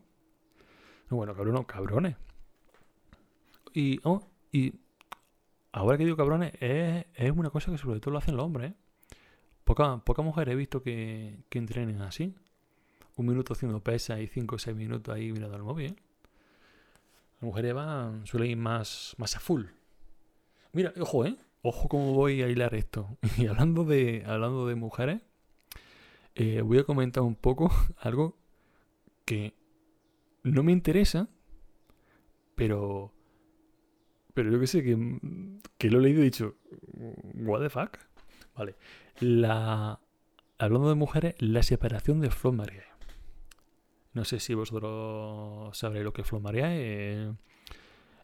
bueno, 1.09 1.33
cabrón, 1.33 1.63
cabrones. 1.63 2.17
Y, 3.73 3.99
oh, 4.03 4.27
y 4.51 4.73
ahora 5.71 5.97
que 5.97 6.03
digo 6.03 6.17
cabrones, 6.17 6.53
es, 6.59 7.05
es, 7.13 7.31
una 7.31 7.49
cosa 7.51 7.71
que 7.71 7.77
sobre 7.77 7.99
todo 7.99 8.11
lo 8.11 8.17
hacen 8.17 8.35
los 8.35 8.45
hombres. 8.45 8.71
¿eh? 8.71 8.75
Pocas 9.63 10.01
poca 10.01 10.21
mujeres 10.21 10.53
he 10.53 10.55
visto 10.55 10.83
que, 10.83 11.45
que 11.49 11.57
entrenen 11.57 12.01
así. 12.01 12.35
Un 13.19 13.25
minuto 13.25 13.51
haciendo 13.51 13.83
pesa 13.83 14.21
y 14.21 14.27
cinco 14.27 14.55
o 14.55 14.59
seis 14.59 14.77
minutos 14.77 15.13
ahí 15.13 15.33
mirando 15.33 15.57
al 15.57 15.63
móvil. 15.63 15.91
¿eh? 15.91 15.95
Las 17.33 17.41
mujeres 17.41 17.73
van, 17.73 18.25
suelen 18.25 18.51
ir 18.51 18.55
más, 18.55 19.13
más 19.17 19.35
a 19.35 19.41
full. 19.41 19.65
Mira, 20.71 20.93
ojo, 20.97 21.25
¿eh? 21.25 21.35
Ojo 21.61 21.89
cómo 21.89 22.13
voy 22.13 22.41
a 22.43 22.47
hilar 22.47 22.73
esto. 22.75 23.17
Y 23.37 23.47
hablando 23.47 23.83
de, 23.83 24.23
hablando 24.25 24.67
de 24.67 24.75
mujeres, 24.75 25.21
eh, 26.35 26.61
voy 26.61 26.77
a 26.77 26.85
comentar 26.85 27.21
un 27.21 27.35
poco 27.35 27.69
algo 27.97 28.37
que 29.25 29.53
no 30.43 30.63
me 30.63 30.71
interesa, 30.71 31.27
pero 32.55 33.11
pero 34.33 34.49
yo 34.49 34.61
que 34.61 34.67
sé, 34.67 34.81
que, 34.81 34.97
que 35.77 35.89
lo 35.89 35.99
he 35.99 36.03
leído 36.03 36.19
y 36.19 36.21
he 36.21 36.25
dicho, 36.25 36.55
what 37.33 37.59
the 37.59 37.69
fuck. 37.69 37.97
Vale. 38.55 38.77
La, 39.19 39.99
hablando 40.57 40.87
de 40.87 40.95
mujeres, 40.95 41.35
la 41.39 41.63
separación 41.63 42.21
de 42.21 42.29
Flor 42.29 42.53
María. 42.53 42.88
No 44.13 44.25
sé 44.25 44.39
si 44.39 44.53
vosotros 44.53 45.77
sabréis 45.77 46.03
lo 46.03 46.13
que 46.13 46.21
es 46.21 46.27
Flor 46.27 46.41
María. 46.41 46.73
el 46.75 47.35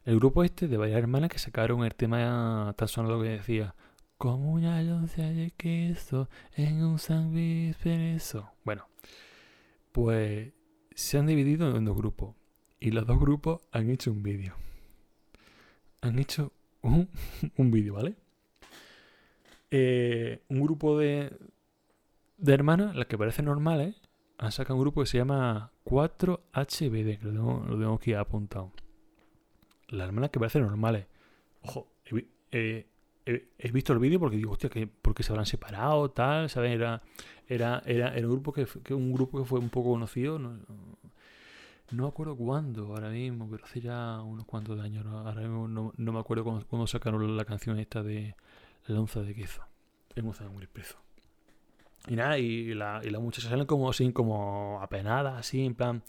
grupo 0.04 0.44
este 0.44 0.68
de 0.68 0.76
varias 0.76 0.98
hermanas 0.98 1.30
que 1.30 1.38
sacaron 1.38 1.84
el 1.84 1.94
tema 1.94 2.74
tan 2.76 2.88
sonado 2.88 3.22
que 3.22 3.28
decía 3.30 3.74
como 4.18 4.52
una 4.52 4.82
lonza 4.82 5.22
de 5.22 5.50
queso 5.56 6.28
en 6.54 6.84
un 6.84 6.98
sándwich 6.98 7.76
perezo. 7.76 8.52
Bueno, 8.64 8.88
pues 9.92 10.52
se 10.94 11.18
han 11.18 11.26
dividido 11.26 11.76
en 11.76 11.84
dos 11.84 11.96
grupos 11.96 12.34
y 12.80 12.90
los 12.90 13.06
dos 13.06 13.18
grupos 13.18 13.62
han 13.72 13.90
hecho 13.90 14.12
un 14.12 14.22
vídeo 14.22 14.54
han 16.06 16.18
hecho 16.18 16.52
un, 16.82 17.08
un 17.56 17.70
vídeo, 17.70 17.94
¿vale? 17.94 18.16
Eh, 19.70 20.42
un 20.48 20.62
grupo 20.62 20.98
de, 20.98 21.36
de 22.38 22.54
hermanas, 22.54 22.94
las 22.94 23.06
que 23.06 23.18
parecen 23.18 23.46
normales, 23.46 23.96
han 24.38 24.52
sacado 24.52 24.76
un 24.76 24.82
grupo 24.82 25.00
que 25.00 25.06
se 25.06 25.18
llama 25.18 25.72
4HBD, 25.86 27.18
que 27.18 27.24
lo 27.24 27.32
tengo, 27.32 27.64
lo 27.66 27.78
tengo 27.78 27.94
aquí 27.94 28.12
apuntado. 28.12 28.72
Las 29.88 30.08
hermanas 30.08 30.30
que 30.30 30.40
parecen 30.40 30.62
normales. 30.62 31.06
Ojo, 31.62 31.88
he, 32.50 32.86
visto 33.72 33.92
el 33.92 34.00
vídeo 34.00 34.18
porque 34.18 34.36
digo, 34.36 34.52
hostia, 34.52 34.68
que 34.68 34.86
porque 34.86 35.22
se 35.22 35.32
habrán 35.32 35.46
separado, 35.46 36.10
tal, 36.10 36.50
¿sabes? 36.50 36.72
Era, 36.72 37.02
era, 37.46 37.82
era, 37.86 38.14
era 38.14 38.26
un 38.26 38.32
grupo 38.32 38.52
que, 38.52 38.66
que, 38.82 38.94
un 38.94 39.12
grupo 39.12 39.38
que 39.38 39.44
fue 39.44 39.60
un 39.60 39.70
poco 39.70 39.90
conocido. 39.90 40.40
No, 40.40 40.58
no 41.92 42.02
me 42.02 42.08
acuerdo 42.08 42.36
cuándo 42.36 42.88
ahora 42.88 43.10
mismo, 43.10 43.48
pero 43.48 43.64
hace 43.64 43.80
ya 43.80 44.20
unos 44.20 44.44
cuantos 44.44 44.80
años. 44.80 45.06
Ahora 45.06 45.40
mismo 45.40 45.68
no, 45.68 45.92
me 45.96 46.18
acuerdo 46.18 46.44
cuándo, 46.44 46.86
sacaron 46.88 47.36
la 47.36 47.44
canción 47.44 47.78
esta 47.78 48.02
de 48.02 48.34
La 48.86 49.00
onza 49.00 49.22
de 49.22 49.34
queso. 49.34 49.62
En 50.16 50.26
un 50.26 50.34
muy 50.52 50.66
preso. 50.66 51.05
Y 52.08 52.16
nada, 52.16 52.38
y 52.38 52.74
la, 52.74 53.00
y 53.04 53.10
la 53.10 53.18
muchacha 53.18 53.48
salen 53.48 53.66
como 53.66 53.90
así, 53.90 54.12
como 54.12 54.80
apenada, 54.82 55.38
así, 55.38 55.64
en 55.64 55.74
plan. 55.74 56.02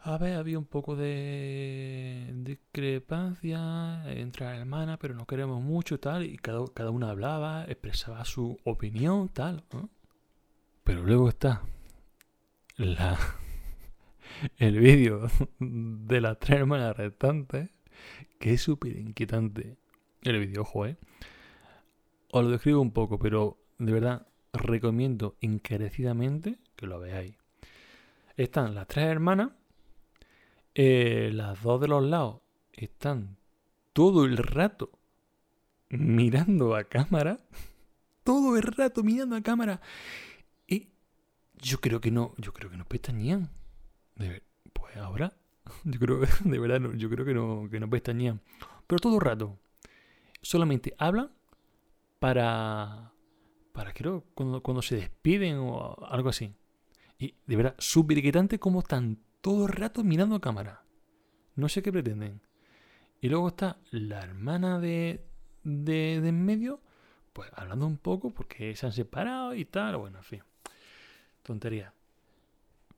A 0.00 0.18
ver, 0.18 0.36
había 0.36 0.58
un 0.58 0.66
poco 0.66 0.96
de 0.96 2.30
discrepancia 2.34 4.02
entre 4.12 4.44
la 4.44 4.56
hermana, 4.56 4.98
pero 4.98 5.14
no 5.14 5.26
queremos 5.26 5.62
mucho, 5.62 5.98
tal. 5.98 6.24
Y 6.24 6.36
cada, 6.36 6.62
cada 6.74 6.90
una 6.90 7.08
hablaba, 7.10 7.64
expresaba 7.64 8.24
su 8.26 8.58
opinión, 8.64 9.30
tal. 9.30 9.64
Pero 10.84 11.02
luego 11.04 11.30
está 11.30 11.62
la 12.76 13.18
el 14.58 14.78
vídeo 14.78 15.28
de 15.58 16.20
las 16.20 16.38
tres 16.38 16.60
hermanas 16.60 16.96
restantes, 16.96 17.70
que 18.38 18.52
es 18.52 18.60
súper 18.60 18.98
inquietante. 18.98 19.78
El 20.22 20.38
vídeo, 20.38 20.62
ojo, 20.62 20.86
¿eh? 20.86 20.98
Os 22.30 22.44
lo 22.44 22.50
describo 22.50 22.80
un 22.80 22.92
poco, 22.92 23.18
pero 23.18 23.58
de 23.78 23.92
verdad 23.92 24.26
recomiendo 24.54 25.36
encarecidamente 25.40 26.58
que 26.76 26.86
lo 26.86 27.00
veáis. 27.00 27.36
Están 28.36 28.74
las 28.74 28.86
tres 28.88 29.06
hermanas, 29.06 29.50
eh, 30.74 31.30
las 31.32 31.62
dos 31.62 31.80
de 31.80 31.88
los 31.88 32.02
lados 32.02 32.40
están 32.72 33.36
todo 33.92 34.24
el 34.24 34.36
rato 34.36 34.90
mirando 35.90 36.74
a 36.74 36.84
cámara, 36.84 37.38
todo 38.24 38.56
el 38.56 38.62
rato 38.62 39.02
mirando 39.02 39.36
a 39.36 39.42
cámara. 39.42 39.80
Y 40.66 40.88
yo 41.54 41.80
creo 41.80 42.00
que 42.00 42.10
no, 42.10 42.34
yo 42.38 42.52
creo 42.52 42.70
que 42.70 42.76
no 42.76 42.84
pestañean 42.86 43.50
pues 44.72 44.96
ahora, 44.96 45.32
yo 45.84 45.98
creo, 45.98 46.20
de 46.44 46.58
verdad, 46.58 46.80
no, 46.80 46.94
yo 46.94 47.10
creo 47.10 47.24
que 47.24 47.34
no, 47.34 47.68
que 47.70 47.80
no 47.80 47.88
pestañean. 47.88 48.40
Pero 48.86 48.98
todo 48.98 49.14
el 49.16 49.20
rato. 49.20 49.58
Solamente 50.42 50.94
hablan 50.98 51.30
para, 52.18 53.13
para 53.74 53.92
creo, 53.92 54.24
cuando, 54.34 54.62
cuando 54.62 54.82
se 54.82 54.94
despiden 54.94 55.58
o 55.58 55.96
algo 56.06 56.28
así. 56.28 56.54
Y 57.18 57.34
de 57.44 57.56
verdad, 57.56 57.74
súper 57.76 58.18
inquietante 58.18 58.60
como 58.60 58.78
están 58.78 59.18
todo 59.40 59.66
el 59.66 59.72
rato 59.72 60.04
mirando 60.04 60.36
a 60.36 60.40
cámara. 60.40 60.84
No 61.56 61.68
sé 61.68 61.82
qué 61.82 61.90
pretenden. 61.90 62.40
Y 63.20 63.28
luego 63.28 63.48
está 63.48 63.80
la 63.90 64.20
hermana 64.20 64.78
de, 64.78 65.26
de, 65.64 66.20
de 66.20 66.28
en 66.28 66.44
medio, 66.44 66.80
pues 67.32 67.50
hablando 67.52 67.84
un 67.88 67.98
poco 67.98 68.30
porque 68.30 68.76
se 68.76 68.86
han 68.86 68.92
separado 68.92 69.56
y 69.56 69.64
tal. 69.64 69.96
Bueno, 69.96 70.18
en 70.18 70.24
fin. 70.24 70.42
Tontería. 71.42 71.92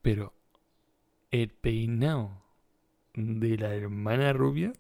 Pero 0.03 0.35
el 1.31 1.49
peinado 1.49 2.43
de 3.15 3.57
la 3.57 3.75
hermana 3.75 4.35
rubia, 4.35 4.75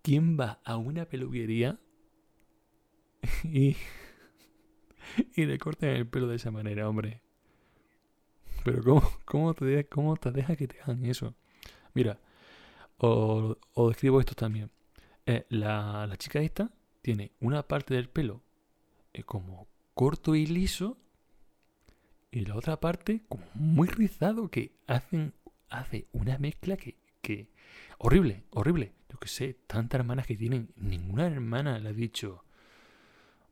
¿quién 0.00 0.40
va 0.40 0.60
a 0.64 0.78
una 0.78 1.04
peluquería 1.04 1.78
y, 3.44 3.76
y 5.36 5.46
le 5.46 5.58
cortan 5.58 5.90
el 5.90 6.06
pelo 6.06 6.26
de 6.28 6.36
esa 6.36 6.50
manera, 6.50 6.88
hombre? 6.88 7.20
Pero 8.64 8.82
¿cómo, 8.82 9.10
cómo, 9.24 9.54
te, 9.54 9.86
cómo 9.86 10.16
te 10.16 10.30
deja 10.30 10.56
que 10.56 10.68
te 10.68 10.80
hagan 10.80 11.04
eso? 11.04 11.34
Mira, 11.94 12.18
o, 12.98 13.56
o 13.74 13.88
describo 13.88 14.20
esto 14.20 14.34
también. 14.34 14.70
Eh, 15.26 15.46
la, 15.50 16.06
la, 16.06 16.16
chica 16.16 16.40
esta 16.40 16.70
tiene 17.02 17.32
una 17.40 17.62
parte 17.62 17.94
del 17.94 18.08
pelo 18.08 18.42
eh, 19.12 19.22
como 19.22 19.68
corto 19.94 20.34
y 20.34 20.46
liso 20.46 20.96
y 22.30 22.46
la 22.46 22.56
otra 22.56 22.80
parte 22.80 23.22
como 23.28 23.44
muy 23.54 23.88
rizado 23.88 24.48
que 24.48 24.72
hacen 24.86 25.34
hace 25.70 26.06
una 26.12 26.38
mezcla 26.38 26.76
que, 26.76 26.96
que 27.20 27.50
horrible, 27.98 28.44
horrible. 28.50 28.94
Yo 29.10 29.18
que 29.18 29.28
sé, 29.28 29.54
tantas 29.66 30.00
hermanas 30.00 30.26
que 30.26 30.36
tienen, 30.36 30.72
ninguna 30.76 31.26
hermana 31.26 31.78
le 31.78 31.88
ha 31.88 31.92
dicho, 31.92 32.44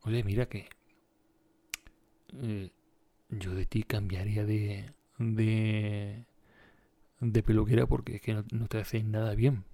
oye, 0.02 0.22
mira 0.24 0.46
que 0.46 0.68
eh, 2.34 2.70
yo 3.30 3.54
de 3.54 3.66
ti 3.66 3.82
cambiaría 3.82 4.44
de, 4.44 4.92
de, 5.18 6.24
de 7.20 7.42
peluquera 7.42 7.86
porque 7.86 8.16
es 8.16 8.22
que 8.22 8.34
no, 8.34 8.68
te 8.68 8.78
hace 8.78 9.02
nada 9.02 9.34
bien. 9.34 9.64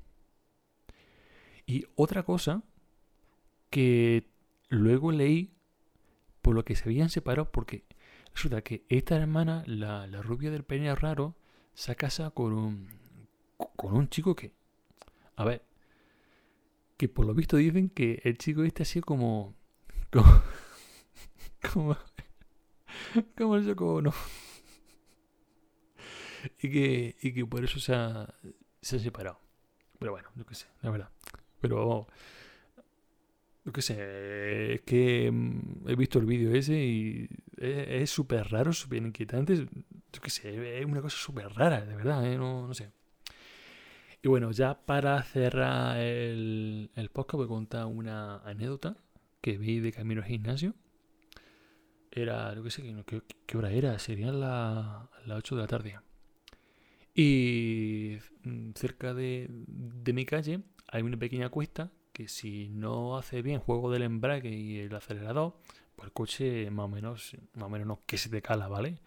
Y 1.66 1.86
otra 1.94 2.22
cosa 2.22 2.62
que 3.70 4.26
luego 4.68 5.12
leí 5.12 5.52
por 6.42 6.54
lo 6.54 6.64
que 6.64 6.74
se 6.74 6.84
habían 6.84 7.08
separado 7.08 7.50
porque 7.50 7.84
resulta 8.34 8.62
que 8.62 8.84
esta 8.88 9.16
hermana, 9.16 9.62
la, 9.66 10.06
la 10.06 10.22
rubia 10.22 10.50
del 10.50 10.64
peine 10.64 10.94
raro, 10.94 11.36
se 11.74 11.96
casa 11.96 12.30
con 12.30 12.52
un, 12.52 12.88
con 13.76 13.94
un 13.94 14.08
chico 14.08 14.34
que, 14.34 14.52
a 15.36 15.44
ver, 15.44 15.64
que 16.96 17.08
por 17.08 17.26
lo 17.26 17.34
visto 17.34 17.56
dicen 17.56 17.88
que 17.88 18.20
el 18.24 18.38
chico 18.38 18.62
este 18.64 18.82
ha 18.82 18.86
sido 18.86 19.04
como, 19.04 19.54
como 23.36 23.56
el 23.56 23.66
choco 23.66 24.02
no. 24.02 24.12
Y 26.60 26.70
que, 26.70 27.16
y 27.22 27.32
que 27.32 27.46
por 27.46 27.64
eso 27.64 27.78
se 27.78 27.94
ha, 27.94 28.34
se 28.80 28.96
ha 28.96 28.98
separado. 28.98 29.38
Pero 29.98 30.12
bueno, 30.12 30.28
yo 30.34 30.44
qué 30.44 30.54
sé, 30.54 30.66
la 30.80 30.90
verdad. 30.90 31.10
Pero 31.60 32.08
yo 33.64 33.72
qué 33.72 33.82
sé, 33.82 34.74
es 34.74 34.80
que 34.82 35.30
mm, 35.30 35.88
he 35.88 35.94
visto 35.94 36.18
el 36.18 36.26
vídeo 36.26 36.52
ese 36.54 36.74
y 36.74 37.28
es 37.56 38.10
súper 38.10 38.48
raro, 38.50 38.72
súper 38.72 39.02
inquietante. 39.02 39.56
Yo 40.12 40.20
qué 40.20 40.30
sé, 40.30 40.80
es 40.80 40.84
una 40.84 41.00
cosa 41.00 41.16
súper 41.16 41.48
rara, 41.52 41.84
de 41.84 41.94
verdad, 41.94 42.26
¿eh? 42.26 42.36
no, 42.36 42.66
no 42.66 42.74
sé. 42.74 42.90
Y 44.20 44.28
bueno, 44.28 44.50
ya 44.52 44.80
para 44.84 45.22
cerrar 45.22 45.98
el, 45.98 46.90
el 46.94 47.08
podcast 47.10 47.36
voy 47.36 47.44
a 47.46 47.48
contar 47.48 47.86
una 47.86 48.38
anécdota 48.38 48.96
que 49.40 49.58
vi 49.58 49.80
de 49.80 49.92
camino 49.92 50.22
al 50.22 50.28
gimnasio. 50.28 50.74
Era, 52.14 52.54
yo 52.54 52.62
qué 52.62 52.70
sé, 52.70 52.82
¿qué, 53.06 53.22
qué 53.46 53.56
hora 53.56 53.70
era? 53.70 53.98
Serían 53.98 54.38
las 54.38 55.08
8 55.26 55.56
de 55.56 55.62
la 55.62 55.66
tarde. 55.66 55.98
Y 57.14 58.18
mm, 58.44 58.72
cerca 58.74 59.14
de, 59.14 59.46
de 59.48 60.12
mi 60.12 60.26
calle 60.26 60.60
hay 60.88 61.02
una 61.02 61.16
pequeña 61.16 61.48
cuesta 61.48 61.90
que 62.12 62.28
si 62.28 62.68
no 62.68 63.16
hace 63.16 63.40
bien 63.40 63.60
juego 63.60 63.90
del 63.90 64.02
embrague 64.02 64.50
y 64.50 64.80
el 64.80 64.94
acelerador, 64.94 65.56
pues 65.96 66.06
el 66.06 66.12
coche 66.12 66.70
más 66.70 66.84
o 66.84 66.88
menos, 66.88 67.36
más 67.54 67.64
o 67.64 67.68
menos 67.70 67.86
no 67.86 68.00
que 68.06 68.18
se 68.18 68.28
te 68.28 68.42
cala, 68.42 68.68
¿vale? 68.68 69.00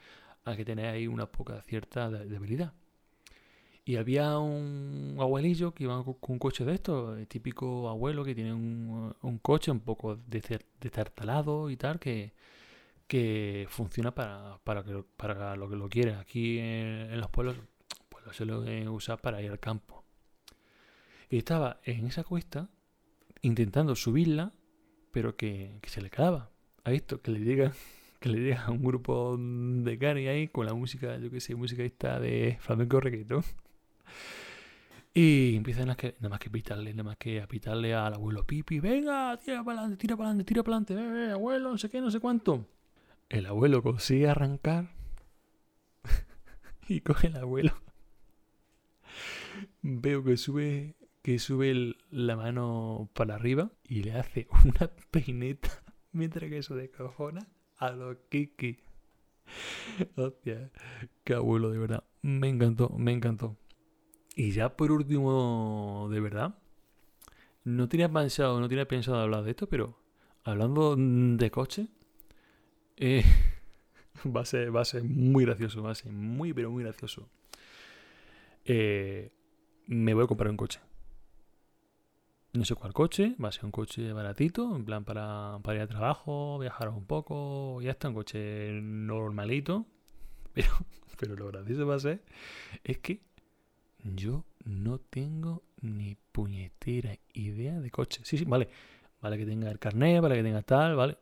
Hay 0.44 0.58
que 0.58 0.66
tener 0.66 0.88
ahí 0.88 1.08
una 1.08 1.32
poca 1.32 1.62
cierta 1.62 2.10
debilidad. 2.10 2.74
Y 3.88 3.98
había 3.98 4.40
un 4.40 5.16
abuelillo 5.20 5.74
que 5.76 5.84
iba 5.84 6.04
con 6.04 6.18
un 6.28 6.40
coche 6.40 6.66
de 6.66 6.74
estos, 6.74 7.28
típico 7.28 7.88
abuelo 7.88 8.24
que 8.24 8.34
tiene 8.34 8.52
un, 8.52 9.16
un 9.22 9.38
coche 9.38 9.70
un 9.70 9.80
poco 9.82 10.18
destartalado 10.28 11.70
y 11.70 11.78
tal, 11.78 12.00
que, 12.00 12.34
que 13.08 13.68
funciona 13.70 14.14
para, 14.14 14.60
para, 14.64 14.84
para 15.18 15.56
lo 15.56 15.70
que 15.70 15.76
lo 15.76 15.90
quiere. 15.90 16.16
Aquí 16.16 16.60
en, 16.60 17.20
los 17.20 17.30
pueblos 17.30 17.58
pues 18.10 18.26
lo 18.26 18.34
suelen 18.34 18.88
usar 18.90 19.22
para 19.22 19.42
ir 19.42 19.52
al 19.52 19.60
campo. 19.60 20.04
Y 21.30 21.38
estaba 21.38 21.80
en 21.84 22.08
esa 22.08 22.24
cuesta 22.24 22.70
intentando 23.42 23.96
subirla, 23.96 24.54
pero 25.12 25.36
que, 25.36 25.80
se 25.86 26.02
le 26.02 26.10
quedaba. 26.10 26.52
¿Ha 26.84 26.92
visto? 26.92 27.22
Que 27.22 27.32
le 27.32 27.40
llega 27.40 27.74
que 28.20 28.30
le 28.30 28.40
llega 28.40 28.66
a 28.66 28.72
un 28.72 28.84
grupo 28.84 29.38
de 29.38 29.98
cari 30.00 30.28
ahí 30.28 30.48
con 30.48 30.66
la 30.66 30.74
música, 30.74 31.18
yo 31.18 31.30
que 31.30 31.42
sé, 31.42 31.56
música 31.56 31.84
esta 31.84 32.20
de 32.20 32.58
flamenco 32.60 33.00
reggaetón. 33.00 33.44
Y 35.18 35.56
empiezan 35.56 35.90
a 35.90 35.96
que, 35.96 36.16
nada 36.20 36.28
más 36.28 36.40
que 36.40 36.50
pitarle, 36.50 36.92
nada 36.92 37.04
más 37.04 37.16
que 37.16 37.42
a 37.42 37.48
pitarle 37.48 37.94
al 37.94 38.16
abuelo 38.16 38.46
Pipi, 38.46 38.82
venga, 38.82 39.38
tira 39.38 39.64
para 39.64 39.80
adelante, 39.80 40.02
tira 40.02 40.18
para 40.18 40.28
adelante, 40.28 40.44
tira 40.46 40.62
para 40.62 40.76
adelante, 40.76 41.32
abuelo, 41.32 41.72
no 41.72 41.78
sé 41.78 41.90
qué, 41.90 42.02
no 42.02 42.12
sé 42.12 42.20
cuánto. 42.20 42.68
El 43.30 43.46
abuelo 43.48 43.82
consigue 43.82 44.28
arrancar 44.28 44.96
y 46.88 47.02
coge 47.02 47.28
el 47.28 47.38
abuelo. 47.38 47.74
Veo 49.82 50.24
que 50.24 50.38
sube 50.38 50.96
que 51.26 51.40
sube 51.40 51.96
la 52.12 52.36
mano 52.36 53.10
para 53.14 53.34
arriba 53.34 53.72
y 53.84 54.04
le 54.04 54.14
hace 54.14 54.48
una 54.64 54.92
peineta 55.10 55.70
mientras 56.12 56.48
que 56.52 56.60
eso 56.60 56.76
descojona 56.76 57.48
a 57.78 57.90
los 57.90 58.18
Kiki. 58.30 58.78
Hostia, 60.16 60.72
qué 61.24 61.34
abuelo, 61.34 61.72
de 61.72 61.80
verdad. 61.80 62.04
Me 62.22 62.48
encantó, 62.48 62.90
me 62.90 63.12
encantó. 63.12 63.58
Y 64.36 64.52
ya 64.52 64.78
por 64.78 64.92
último, 64.92 66.10
de 66.12 66.20
verdad, 66.20 66.60
no 67.64 67.90
tenía 67.90 68.12
pensado, 68.12 68.60
no 68.60 68.70
tenía 68.70 68.88
pensado 68.88 69.20
hablar 69.20 69.44
de 69.46 69.52
esto, 69.52 69.68
pero 69.68 69.98
hablando 70.44 70.96
de 70.96 71.50
coche, 71.50 71.88
eh, 72.98 73.24
va, 74.26 74.42
a 74.42 74.46
ser, 74.46 74.76
va 74.76 74.82
a 74.82 74.86
ser 74.86 75.04
muy 75.04 75.46
gracioso, 75.46 75.84
va 75.84 75.92
a 75.92 75.96
ser 75.96 76.12
muy, 76.12 76.54
pero 76.54 76.72
muy 76.72 76.84
gracioso. 76.84 77.30
Eh, 78.66 79.32
me 79.88 80.14
voy 80.14 80.24
a 80.24 80.28
comprar 80.28 80.50
un 80.50 80.58
coche 80.58 80.80
no 82.56 82.66
sé 82.66 82.76
cuál 82.76 82.94
coche, 82.94 83.36
va 83.44 83.50
a 83.50 83.52
ser 83.52 83.66
un 83.66 83.72
coche 83.72 84.14
baratito, 84.14 84.76
en 84.76 84.86
plan 84.86 85.04
para, 85.04 85.60
para 85.62 85.78
ir 85.78 85.82
a 85.84 85.88
trabajo, 85.88 86.58
viajar 86.60 86.90
un 86.90 87.06
poco, 87.06 87.82
ya 87.82 87.92
está, 87.92 88.10
un 88.10 88.16
coche 88.16 88.72
normalito, 88.82 89.86
pero, 90.54 90.70
pero 91.20 91.36
lo 91.36 91.48
gracioso 91.48 91.86
va 91.86 91.96
a 91.96 92.00
ser 92.00 92.22
es 92.84 93.00
que 93.00 93.22
yo 94.04 94.46
no 94.64 95.00
tengo 95.00 95.64
ni 95.82 96.16
puñetera 96.32 97.18
idea 97.34 97.80
de 97.80 97.92
coche. 97.92 98.22
Sí, 98.24 98.38
sí, 98.38 98.46
vale, 98.46 98.70
vale 99.22 99.38
que 99.38 99.46
tenga 99.46 99.70
el 99.70 99.80
carnet, 99.80 100.22
vale 100.22 100.36
que 100.36 100.44
tenga 100.44 100.62
tal, 100.62 100.96
vale, 100.96 101.18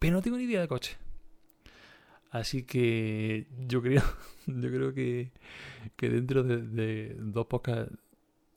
pero 0.00 0.14
no 0.14 0.22
tengo 0.22 0.36
ni 0.38 0.44
idea 0.44 0.60
de 0.60 0.66
coche. 0.66 0.96
Así 2.30 2.64
que 2.64 3.46
yo 3.68 3.82
creo, 3.82 4.02
yo 4.46 4.70
creo 4.70 4.92
que, 4.92 5.30
que 5.96 6.08
dentro 6.08 6.42
de, 6.42 7.14
dos 7.18 7.46
podcasts 7.46 7.94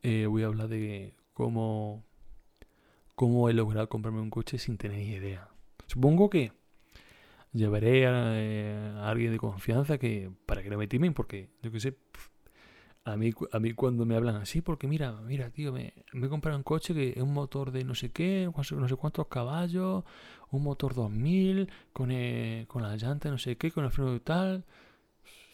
eh, 0.01 0.25
voy 0.25 0.43
a 0.43 0.47
hablar 0.47 0.69
de 0.69 1.13
cómo, 1.33 2.03
cómo 3.15 3.49
he 3.49 3.53
logrado 3.53 3.89
comprarme 3.89 4.21
un 4.21 4.29
coche 4.29 4.57
sin 4.57 4.77
tener 4.77 4.97
ni 4.97 5.09
idea. 5.09 5.49
Supongo 5.87 6.29
que 6.29 6.51
llevaré 7.51 8.03
eh, 8.03 8.93
a, 8.95 9.09
alguien 9.09 9.31
de 9.31 9.37
confianza 9.37 9.97
que 9.97 10.31
para 10.45 10.63
que 10.63 10.69
no 10.69 10.77
me 10.77 10.87
timen, 10.87 11.13
porque 11.13 11.49
yo 11.61 11.71
qué 11.71 11.79
sé, 11.79 11.97
a 13.05 13.17
mí, 13.17 13.33
a 13.51 13.59
mí 13.59 13.73
cuando 13.73 14.05
me 14.05 14.15
hablan 14.15 14.37
así, 14.37 14.61
porque 14.61 14.87
mira, 14.87 15.11
mira, 15.11 15.49
tío, 15.49 15.73
me, 15.73 15.93
me 16.13 16.27
he 16.27 16.29
comprado 16.29 16.57
un 16.57 16.63
coche 16.63 16.93
que 16.93 17.09
es 17.09 17.21
un 17.21 17.33
motor 17.33 17.71
de 17.71 17.83
no 17.83 17.95
sé 17.95 18.11
qué, 18.11 18.49
no 18.55 18.87
sé 18.87 18.95
cuántos 18.95 19.27
caballos, 19.27 20.03
un 20.51 20.63
motor 20.63 20.93
2000, 20.93 21.69
con, 21.91 22.09
con 22.67 22.83
la 22.83 22.95
llanta 22.95 23.29
no 23.29 23.37
sé 23.37 23.57
qué, 23.57 23.71
con 23.71 23.83
el 23.83 23.91
freno 23.91 24.15
y 24.15 24.19
tal. 24.21 24.63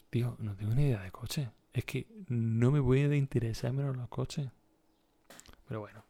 Tío, 0.10 0.36
no 0.40 0.56
tengo 0.56 0.74
ni 0.76 0.84
idea 0.84 1.02
de 1.02 1.12
coche. 1.12 1.50
Es 1.74 1.86
que 1.86 2.08
no 2.28 2.72
me 2.72 2.80
voy 2.80 3.02
a 3.02 3.16
interesar 3.16 3.74
menos 3.74 3.96
los 3.96 4.10
coches. 4.10 4.50
Pero 5.68 5.82
bueno. 5.82 6.04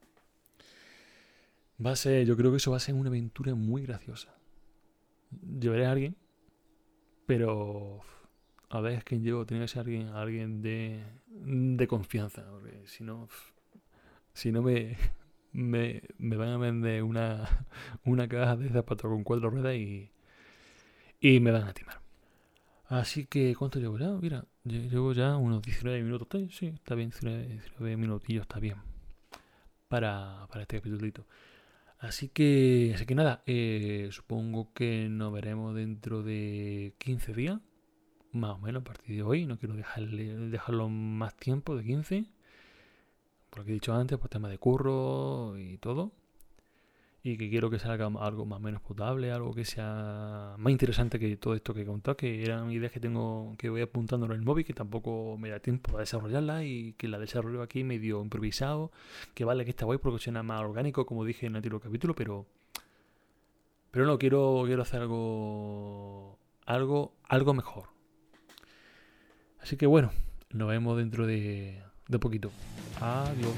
Va 1.85 1.91
a 1.91 1.95
ser, 1.95 2.25
yo 2.25 2.35
creo 2.35 2.51
que 2.51 2.57
eso 2.57 2.71
va 2.71 2.77
a 2.77 2.81
ser 2.81 2.95
una 2.95 3.09
aventura 3.09 3.55
muy 3.55 3.83
graciosa. 3.83 4.35
Llevaré 5.59 5.85
a 5.85 5.91
alguien, 5.91 6.15
pero 7.25 8.01
a 8.69 8.81
ver 8.81 9.03
quién 9.03 9.23
llevo. 9.23 9.45
Tiene 9.45 9.63
que 9.63 9.67
ser 9.67 9.81
alguien, 9.81 10.07
alguien 10.09 10.61
de, 10.61 11.03
de 11.27 11.87
confianza, 11.87 12.45
porque 12.49 12.83
si 12.85 13.03
no, 13.03 13.27
si 14.33 14.51
no 14.51 14.61
me, 14.61 14.97
me, 15.53 16.01
me, 16.17 16.35
van 16.37 16.49
a 16.49 16.57
vender 16.57 17.03
una, 17.03 17.65
una 18.05 18.27
caja 18.27 18.55
de 18.55 18.69
zapatos 18.69 19.09
con 19.09 19.23
cuatro 19.23 19.49
ruedas 19.49 19.75
y, 19.75 20.11
y 21.19 21.39
me 21.39 21.51
van 21.51 21.63
a 21.63 21.73
timar. 21.73 22.01
Así 22.87 23.25
que, 23.25 23.55
¿cuánto 23.55 23.79
llevo 23.79 23.99
ya? 23.99 24.09
Mira, 24.09 24.45
llevo 24.63 25.13
ya 25.13 25.37
unos 25.37 25.61
19 25.61 26.01
minutos. 26.03 26.27
Sí, 26.51 26.67
está 26.67 26.95
bien, 26.95 27.11
19 27.11 27.97
minutillos, 27.97 28.43
está 28.43 28.59
bien 28.59 28.77
para, 29.89 30.47
para 30.49 30.61
este 30.61 30.77
capítulo. 30.77 31.25
Así 31.99 32.29
que, 32.29 32.93
así 32.95 33.05
que 33.05 33.15
nada, 33.15 33.43
eh, 33.45 34.07
supongo 34.11 34.71
que 34.73 35.09
nos 35.09 35.33
veremos 35.33 35.75
dentro 35.75 36.23
de 36.23 36.93
15 36.99 37.33
días, 37.33 37.59
más 38.31 38.51
o 38.51 38.59
menos 38.59 38.81
a 38.81 38.85
partir 38.85 39.15
de 39.15 39.23
hoy. 39.23 39.45
No 39.45 39.57
quiero 39.57 39.75
dejarle, 39.75 40.35
dejarlo 40.49 40.89
más 40.89 41.35
tiempo 41.35 41.75
de 41.75 41.83
15, 41.83 42.25
porque 43.49 43.71
he 43.71 43.73
dicho 43.73 43.93
antes, 43.93 44.17
por 44.17 44.29
tema 44.29 44.49
de 44.49 44.57
curro 44.57 45.57
y 45.57 45.77
todo 45.77 46.11
y 47.21 47.37
que 47.37 47.49
quiero 47.49 47.69
que 47.69 47.79
salga 47.79 48.05
algo 48.05 48.45
más 48.45 48.57
o 48.57 48.61
menos 48.61 48.81
potable, 48.81 49.31
algo 49.31 49.53
que 49.53 49.65
sea 49.65 50.55
más 50.57 50.71
interesante 50.71 51.19
que 51.19 51.35
todo 51.35 51.53
esto 51.53 51.73
que 51.73 51.81
he 51.81 51.85
contado, 51.85 52.15
que 52.15 52.43
eran 52.43 52.71
ideas 52.71 52.91
que 52.91 52.99
tengo 52.99 53.55
que 53.57 53.69
voy 53.69 53.81
apuntando 53.81 54.25
en 54.25 54.31
el 54.31 54.41
móvil, 54.41 54.65
que 54.65 54.73
tampoco 54.73 55.37
me 55.37 55.49
da 55.49 55.59
tiempo 55.59 55.97
a 55.97 55.99
desarrollarla 56.01 56.63
y 56.63 56.93
que 56.93 57.07
la 57.07 57.19
desarrollo 57.19 57.61
aquí 57.61 57.83
medio 57.83 58.21
improvisado, 58.21 58.91
que 59.33 59.43
vale 59.45 59.65
que 59.65 59.71
está 59.71 59.85
guay 59.85 59.97
porque 59.99 60.19
suena 60.19 60.43
más 60.43 60.61
orgánico, 60.61 61.05
como 61.05 61.25
dije 61.25 61.45
en 61.45 61.53
el 61.53 61.57
anterior 61.57 61.81
capítulo, 61.81 62.15
pero 62.15 62.45
pero 63.91 64.05
no 64.05 64.17
quiero 64.19 64.63
quiero 64.65 64.81
hacer 64.83 65.01
algo 65.01 66.37
algo 66.65 67.13
algo 67.27 67.53
mejor. 67.53 67.98
Así 69.61 69.77
que 69.77 69.85
bueno, 69.85 70.11
nos 70.51 70.69
vemos 70.69 70.97
dentro 70.97 71.25
de 71.27 71.81
de 72.09 72.19
poquito. 72.19 72.51
Adiós. 72.99 73.53